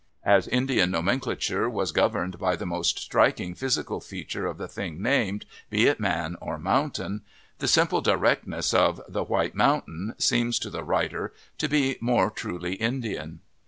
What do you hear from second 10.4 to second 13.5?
to the writer to be more truly Indian.